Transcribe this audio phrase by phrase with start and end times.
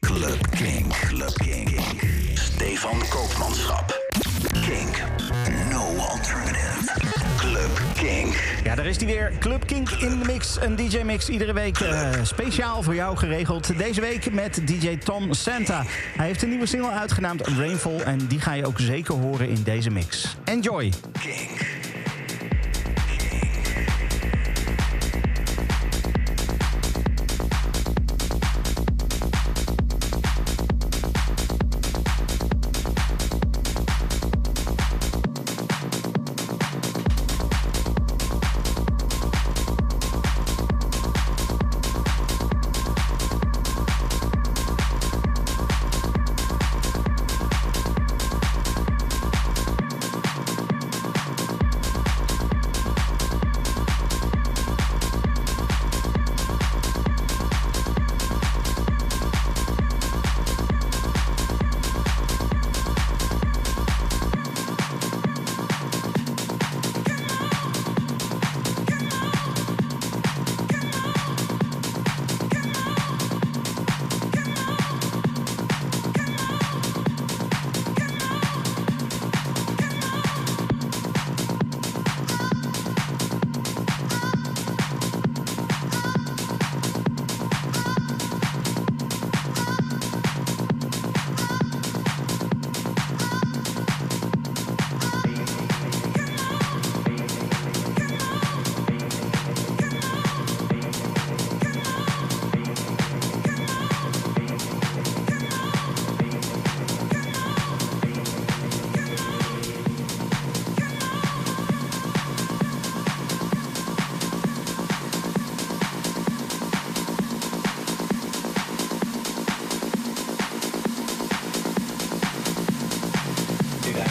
[0.00, 0.88] Club King.
[0.88, 1.80] Club King.
[2.34, 3.98] Stefan Koopmanschap.
[4.52, 5.02] Kink.
[5.70, 6.92] No alternative.
[7.36, 8.36] Club King.
[8.64, 9.32] Ja, daar is hij weer.
[9.38, 10.56] Club Kink in de mix.
[10.60, 13.78] Een DJ-mix iedere week eh, speciaal voor jou geregeld.
[13.78, 15.84] Deze week met DJ Tom Santa.
[16.16, 18.00] Hij heeft een nieuwe single uitgenaamd Rainfall.
[18.00, 20.36] En die ga je ook zeker horen in deze mix.
[20.44, 20.92] Enjoy.
[21.20, 21.59] King.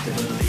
[0.10, 0.49] Believe.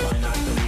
[0.00, 0.67] Why not?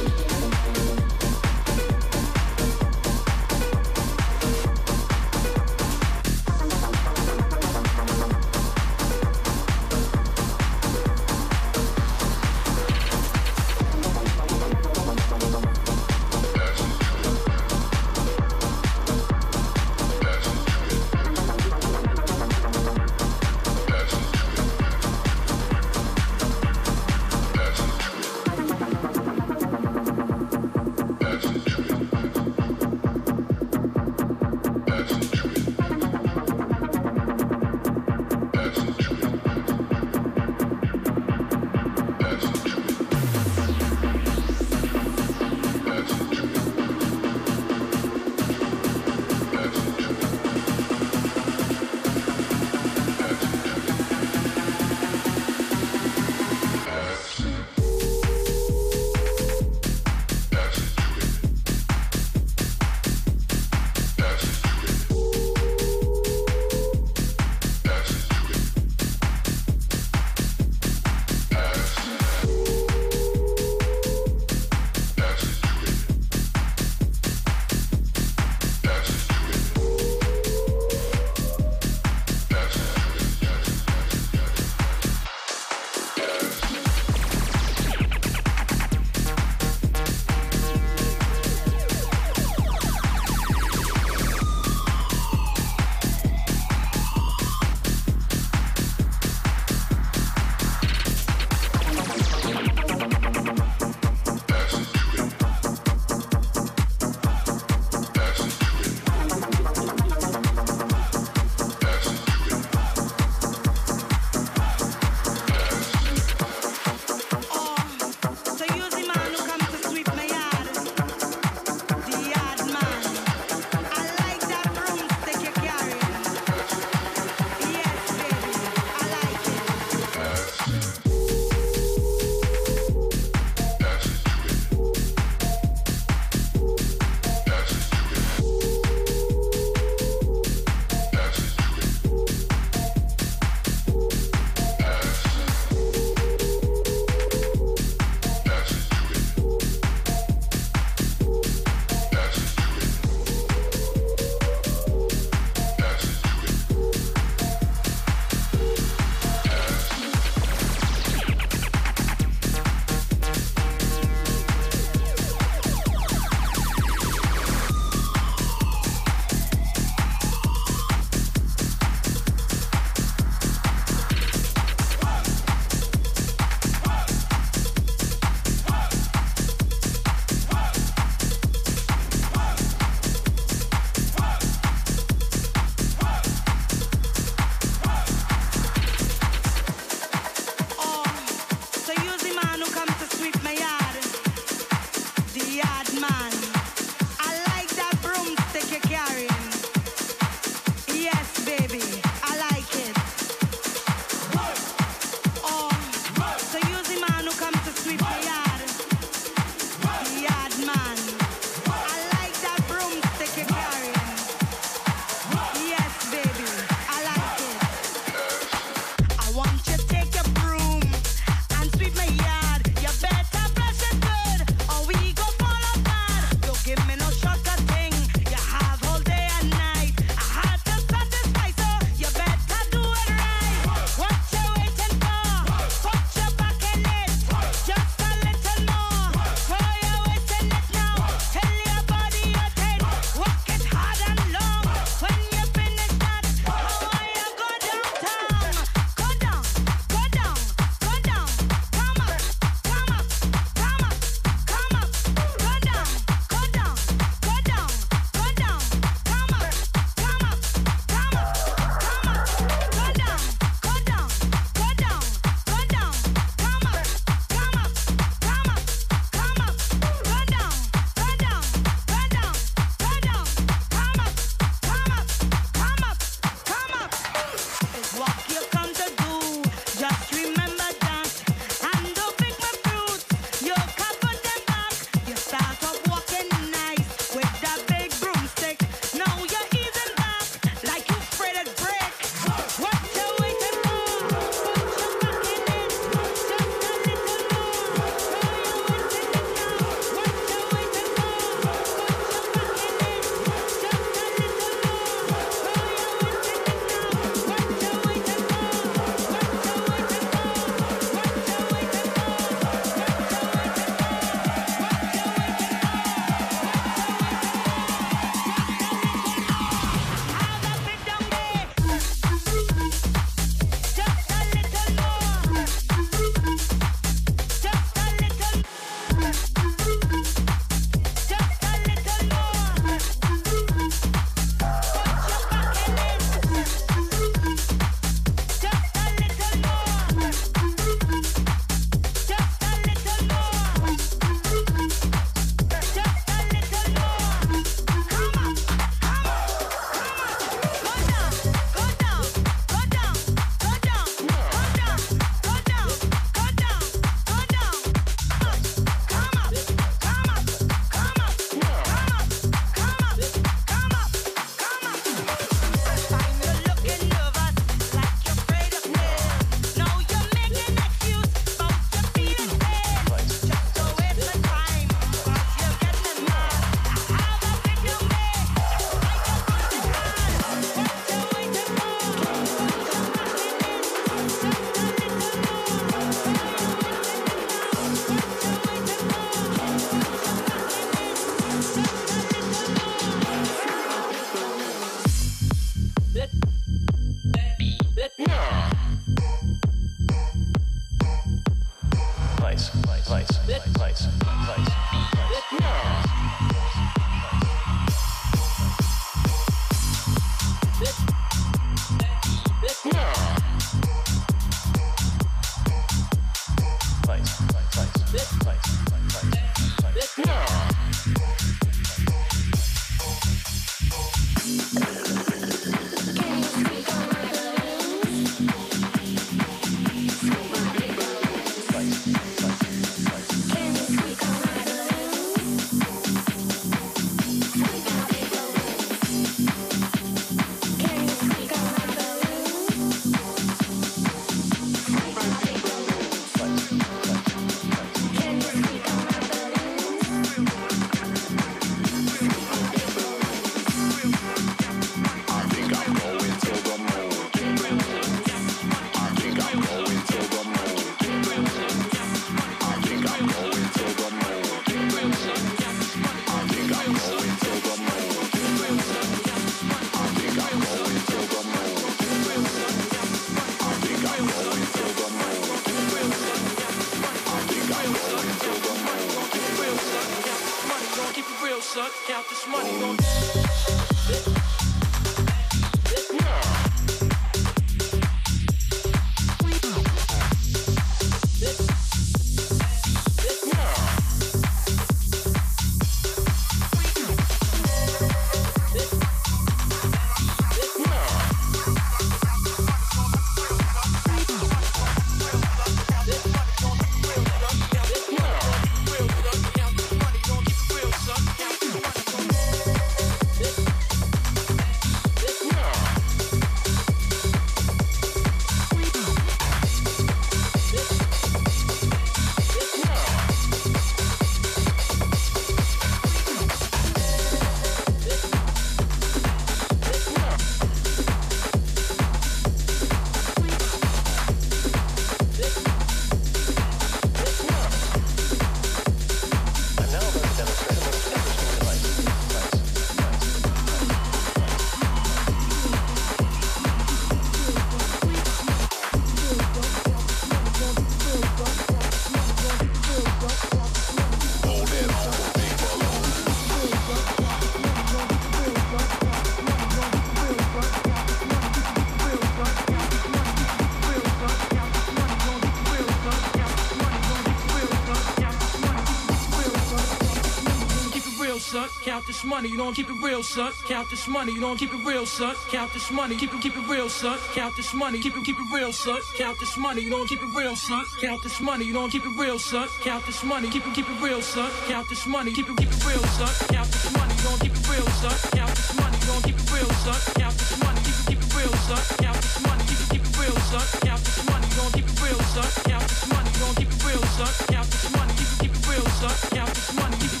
[571.31, 571.47] Son.
[571.63, 573.31] Count this money, you don't keep it real, son.
[573.47, 575.15] Count this money, you don't keep it real, son.
[575.31, 576.97] Count this money, keep it keep it real, son.
[577.15, 578.79] Count this money, keep it keep it real, son.
[578.97, 580.65] Count this money, you don't keep it real, son.
[580.81, 582.47] Count this money, you don't keep it real, son.
[582.63, 584.29] Count this money, keep it keep it real, son.
[584.49, 586.09] Count this money, keep it keep it real, son.
[586.35, 587.95] Count this money, you don't keep it real, son.
[588.11, 589.79] Count this money, you don't keep it real, son.
[589.95, 591.61] Count this money, keep it keep it real, son.
[591.79, 593.45] Count this money, keep it keep it real, son.
[593.63, 595.27] Count this money, you don't keep it real, son.
[595.47, 597.07] Count this money, you don't keep it real, son.
[597.31, 598.93] Count this money, keep it keep it real, son.
[599.15, 600.00] Count this money, keep it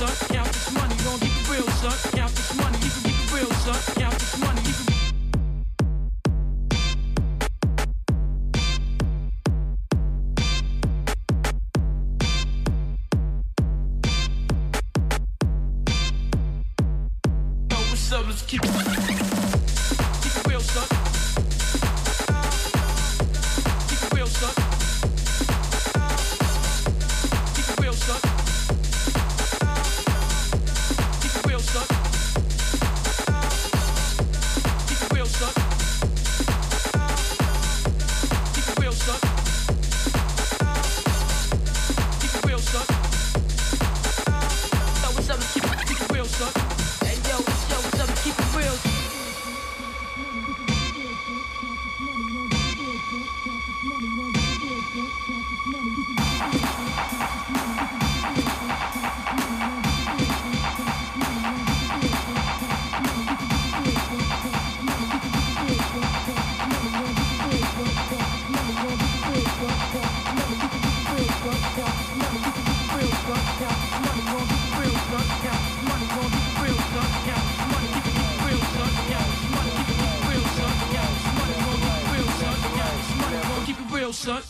[0.00, 0.29] son.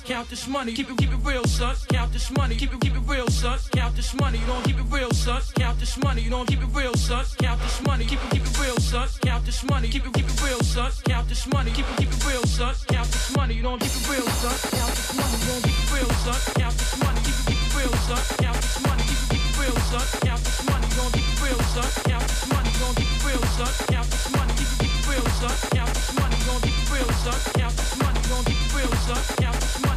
[0.05, 0.73] Count this money.
[0.73, 1.75] Keep it, keep it real, son.
[1.89, 2.57] Count this money.
[2.57, 3.59] Keep it, keep it real, son.
[3.73, 4.39] Count this money.
[4.39, 5.41] You don't keep it real, son.
[5.55, 6.23] Count this money.
[6.23, 7.25] You don't keep it real, son.
[7.39, 8.05] Count this money.
[8.05, 9.09] Keep it, keep it real, son.
[9.23, 9.89] Count this money.
[9.89, 10.91] Keep it, keep it real, son.
[11.05, 11.71] Count this money.
[11.71, 12.75] Keep it, keep it real, son.
[12.89, 13.55] Count this money.
[13.55, 14.57] You don't keep it real, son.
[14.71, 15.37] Count this money.
[15.39, 16.39] You don't keep it real, son.
[16.59, 17.21] Count this money.
[17.21, 18.23] Keep it, keep it real, son.
[18.43, 19.03] Count this money.
[19.07, 20.05] Keep it, keep it real, son.
[20.27, 20.87] Count this money.
[20.91, 21.89] You don't keep it real, son.
[22.11, 22.71] Count this money.
[22.71, 23.71] You don't keep it real, son.
[23.95, 24.53] Count this money.
[24.59, 25.55] Keep it, keep it real, son.
[25.71, 26.37] Count this money.
[26.41, 27.39] You don't keep it real, son.
[27.55, 28.19] Count this money.
[28.21, 29.23] You don't keep it real, son.
[29.39, 29.90] Count this money.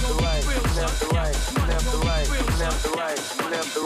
[0.00, 0.44] Left to right,
[1.68, 3.18] left to right, left to right,
[3.50, 3.80] left to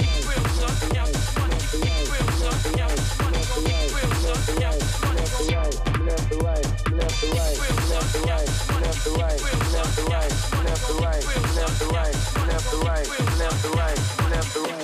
[14.60, 14.83] right,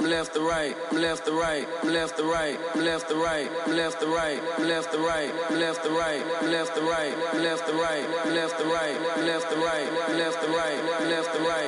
[0.00, 3.50] left to right, I left to right, I left to right, I left to right,
[3.66, 6.82] I left to right, I left to right, I left to right, I left to
[6.82, 10.48] right, I left to right, I left to right, I left to right, left to
[10.48, 11.67] right, left to right,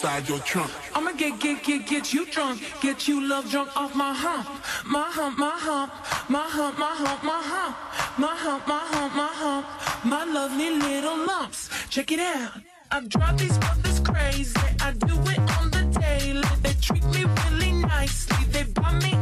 [0.00, 0.70] inside your trunk.
[0.94, 2.62] I'ma get, get, get, get you drunk.
[2.80, 4.48] Get you love drunk off my hump.
[4.86, 5.92] My hump, my hump.
[6.30, 7.76] My hump, my hump, my hump.
[8.18, 9.66] My hump, my hump, my hump.
[10.04, 11.68] My lovely little lumps.
[11.90, 12.52] Check it out.
[12.90, 14.58] I've dropped these brothers crazy.
[14.80, 16.48] I do it on the daily.
[16.62, 18.44] They treat me really nicely.
[18.52, 19.19] They buy me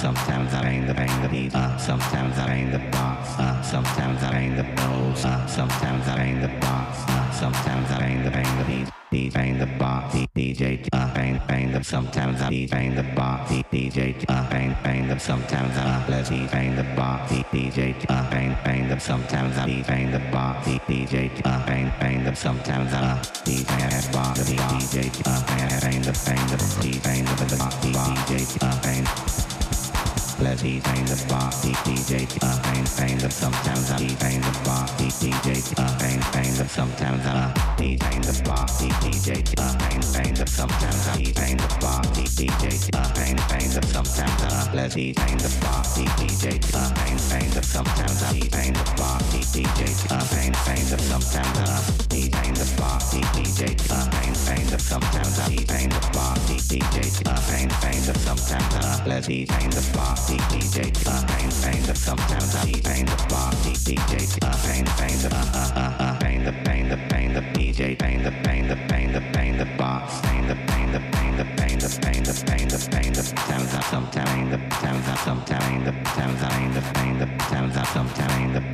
[0.00, 1.54] sometimes I ain't the ain't the beat.
[1.54, 3.38] Uh, sometimes I ain't the box.
[3.38, 5.24] Uh, sometimes I ain't the pose.
[5.26, 7.04] Uh, sometimes I ain't the box.
[7.08, 8.88] Uh, sometimes I ain't the ain't the beat.
[9.12, 10.14] DJ ain't the box.
[10.36, 13.50] DJ uh, ain't ain't the sometimes I DJ ain't the box.
[13.50, 17.32] DJ uh, ain't ain't the sometimes I uh, let's DJ ain't the box.
[17.32, 20.68] DJ uh, ain't ain't the sometimes I DJ ain't the box.
[20.68, 24.40] DJ uh, ain't ain't the sometimes I uh, DJ box.
[24.48, 27.74] DJ uh, ain't the ain't the DJ ain't the box.
[27.82, 28.89] DJ uh,
[30.42, 35.98] Let's be things of party DJ, uh, things, things sometimes, uh, things party DJ, uh,
[35.98, 38.16] things, things sometimes, uh, things
[38.48, 44.70] party DJ, uh, things, things sometimes, uh, things party DJ, uh, things, things sometimes, uh,
[44.72, 51.60] let's party DJ, uh, things, things sometimes, uh, things party DJ, uh, things, things sometimes,
[60.38, 65.34] DJ, uh, pain, pain, the sometimes I pain the party DJ, uh, pain, pain, the
[65.34, 68.76] uh, uh, uh, uh, pain the pain the pain the DJ, pain the pain the
[68.88, 72.44] pain the pain the box, pain the pain the pain the pain the pain the
[72.46, 76.82] pain the pain the times I sometimes the times I sometimes the times I the
[76.94, 78.69] pain the times I sometimes the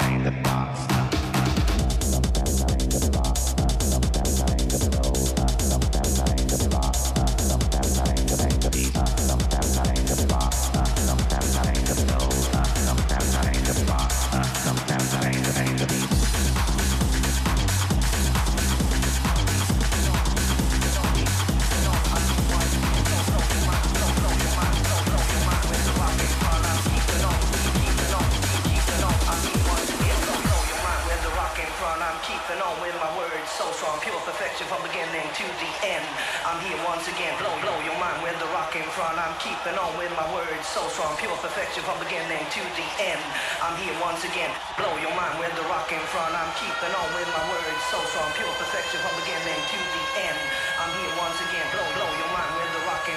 [33.56, 36.04] so strong, pure perfection from beginning to the end.
[36.44, 39.16] I'm here once again, blow, blow your mind with the rock in front.
[39.16, 43.22] I'm keeping on with my words so strong, pure perfection from beginning to the end.
[43.64, 46.36] I'm here once again, blow your mind with the rock in front.
[46.36, 50.38] I'm keeping on with my words so strong, pure perfection from beginning to the end.
[50.76, 52.76] I'm here once again, blow, blow your mind with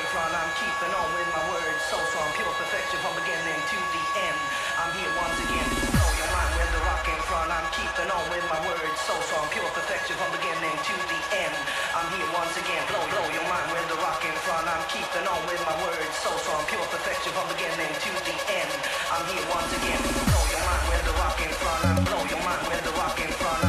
[0.09, 0.33] front.
[0.33, 4.39] I'm keeping on with my words so strong, pure perfection from beginning to the end.
[4.81, 7.49] I'm here once again, blow your mind with the rock in front.
[7.53, 11.53] I'm keeping on with my words so strong, pure perfection from beginning to the end.
[11.93, 14.65] I'm here once again, blow, blow your mind with the rock in front.
[14.65, 18.71] I'm keeping on with my words so strong, pure perfection from beginning to the end.
[19.13, 21.81] I'm here once again, blow your mind with the rock in front.
[21.85, 23.68] I'm blow your mind with the rock in front.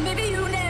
[0.00, 0.67] Maybe you never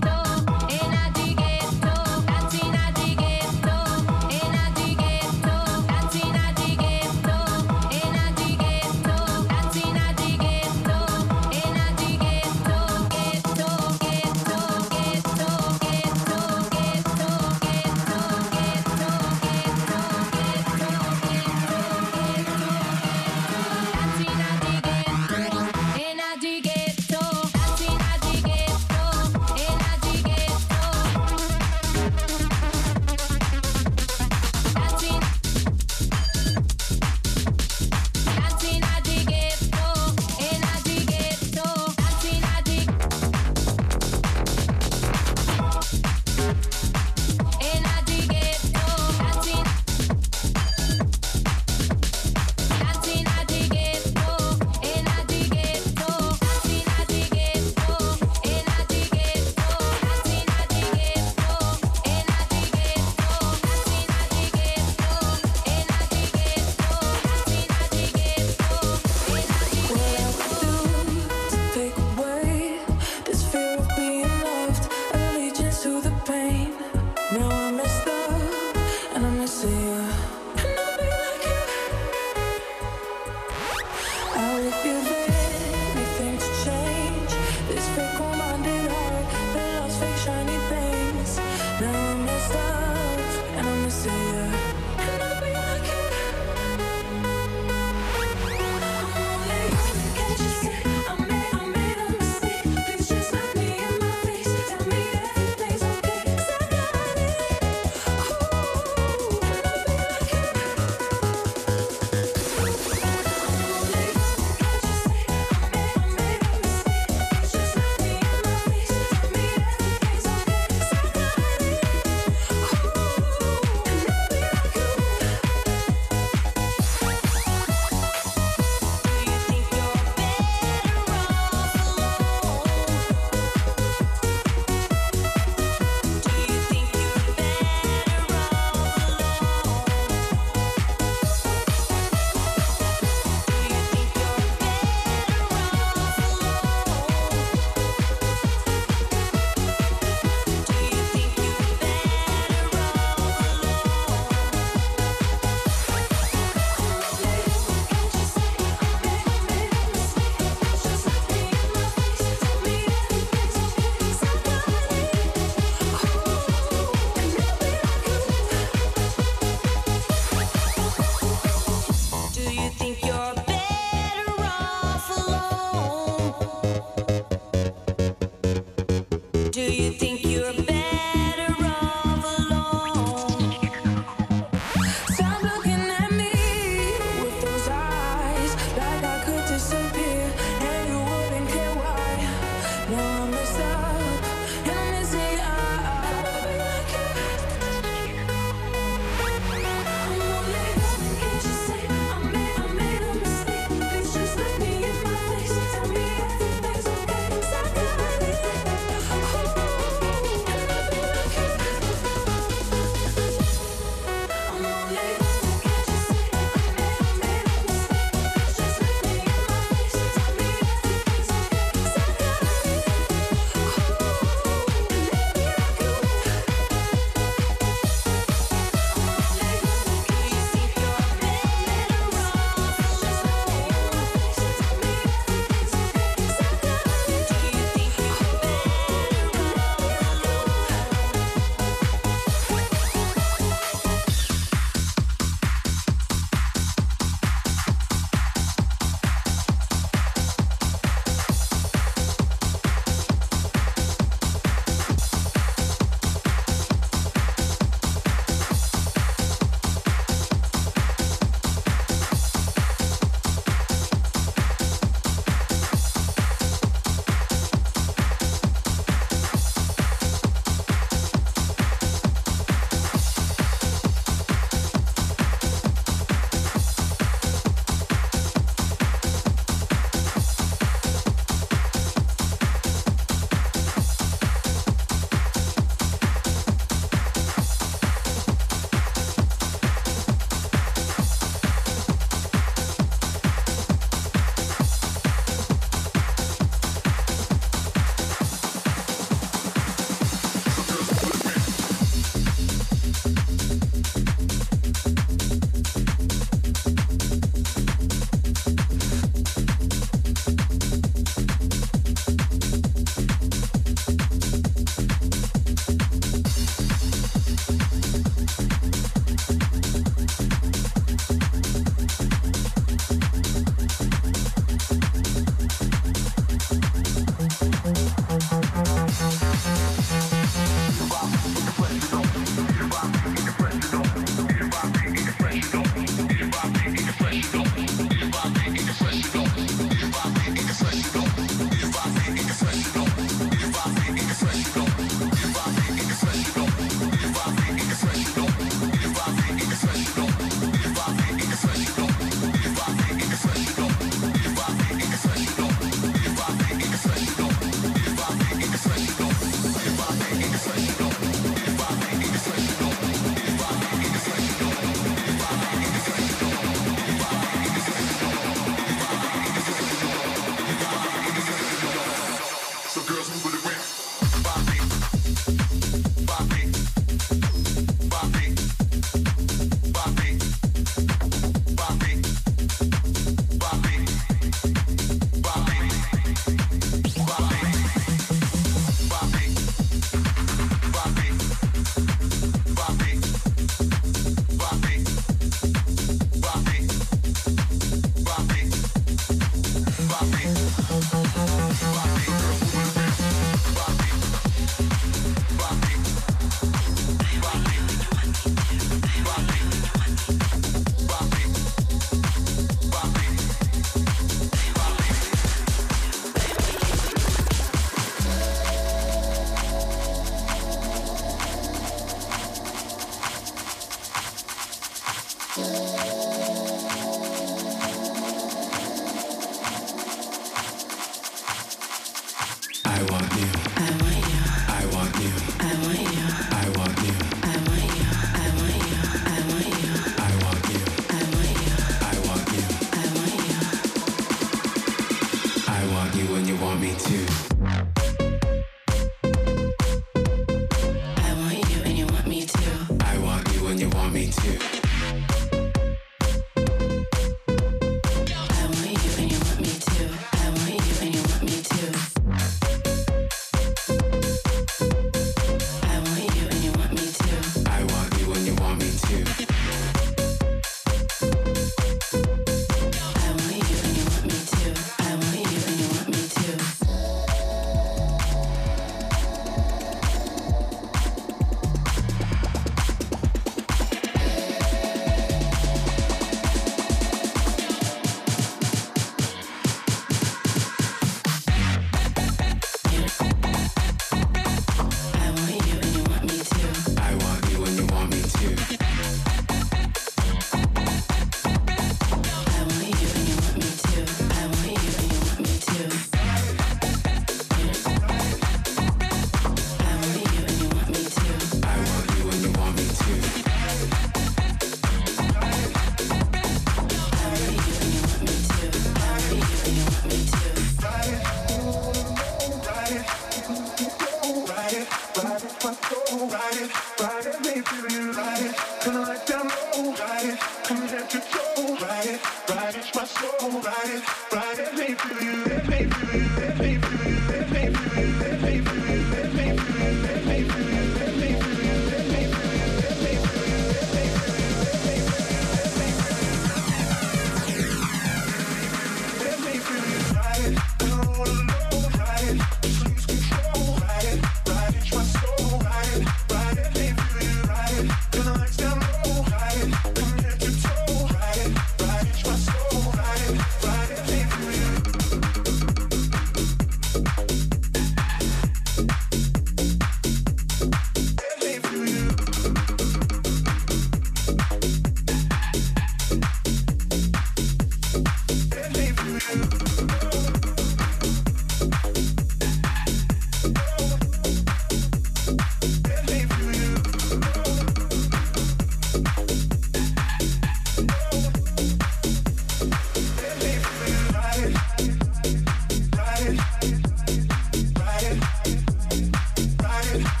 [599.71, 600.00] dancing.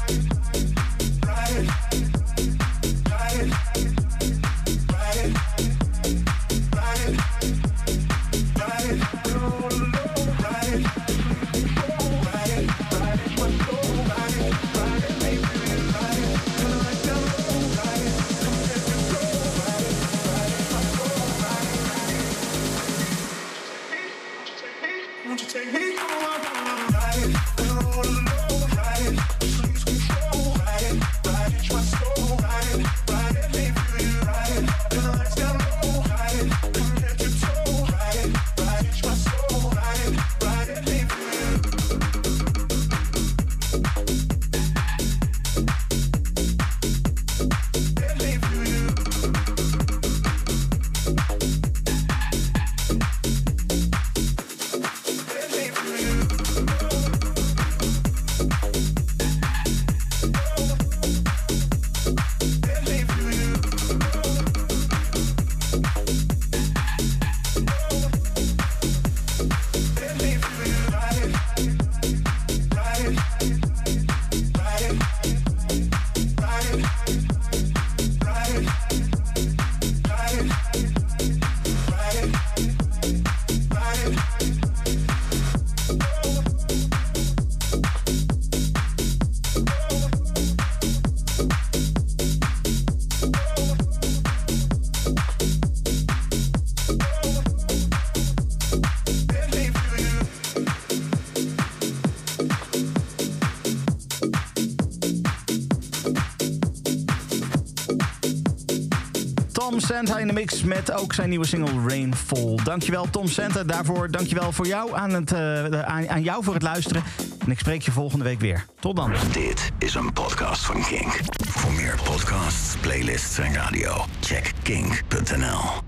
[109.81, 112.55] Santa in de mix met ook zijn nieuwe single Rainfall.
[112.63, 114.11] Dankjewel Tom Santa daarvoor.
[114.11, 117.03] Dankjewel voor jou aan, het, eh, aan, aan jou voor het luisteren.
[117.45, 118.65] En ik spreek je volgende week weer.
[118.79, 119.13] Tot dan.
[119.31, 121.19] Dit is een podcast van Kink.
[121.47, 125.80] Voor meer podcasts, playlists en radio, check kink.nl.